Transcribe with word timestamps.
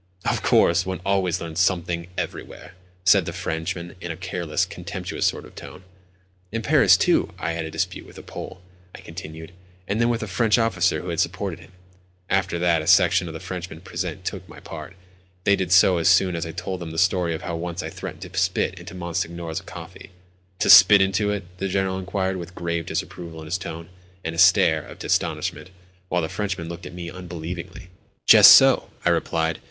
"Of 0.25 0.41
course, 0.41 0.83
one 0.83 0.99
always 1.05 1.39
learns 1.39 1.59
something 1.59 2.07
everywhere," 2.17 2.73
said 3.05 3.25
the 3.27 3.31
Frenchman 3.31 3.95
in 4.01 4.09
a 4.11 4.17
careless, 4.17 4.65
contemptuous 4.65 5.27
sort 5.27 5.45
of 5.45 5.53
tone. 5.53 5.83
"In 6.51 6.63
Paris, 6.63 6.97
too, 6.97 7.31
I 7.37 7.51
had 7.51 7.65
a 7.65 7.69
dispute 7.69 8.07
with 8.07 8.17
a 8.17 8.23
Pole," 8.23 8.63
I 8.95 9.01
continued, 9.01 9.51
"and 9.87 10.01
then 10.01 10.09
with 10.09 10.23
a 10.23 10.27
French 10.27 10.57
officer 10.57 11.01
who 11.03 11.15
supported 11.17 11.59
him. 11.59 11.71
After 12.31 12.57
that 12.57 12.81
a 12.81 12.87
section 12.87 13.27
of 13.27 13.35
the 13.35 13.39
Frenchmen 13.39 13.81
present 13.81 14.25
took 14.25 14.49
my 14.49 14.59
part. 14.59 14.95
They 15.43 15.55
did 15.55 15.71
so 15.71 15.99
as 15.99 16.09
soon 16.09 16.35
as 16.35 16.47
I 16.47 16.51
told 16.51 16.79
them 16.79 16.89
the 16.89 16.97
story 16.97 17.35
of 17.35 17.43
how 17.43 17.55
once 17.55 17.83
I 17.83 17.91
threatened 17.91 18.23
to 18.23 18.39
spit 18.39 18.79
into 18.79 18.95
Monsignor's 18.95 19.61
coffee." 19.61 20.09
"To 20.61 20.69
spit 20.71 20.99
into 21.03 21.29
it?" 21.29 21.43
the 21.59 21.67
General 21.69 21.99
inquired 21.99 22.37
with 22.37 22.55
grave 22.55 22.87
disapproval 22.87 23.41
in 23.41 23.45
his 23.45 23.59
tone, 23.59 23.87
and 24.25 24.33
a 24.33 24.39
stare, 24.39 24.81
of 24.81 25.03
astonishment, 25.03 25.69
while 26.09 26.23
the 26.23 26.27
Frenchman 26.27 26.67
looked 26.69 26.87
at 26.87 26.93
me 26.95 27.11
unbelievingly. 27.11 27.89
"Just 28.25 28.53
so," 28.53 28.89
I 29.05 29.11
replied. 29.11 29.59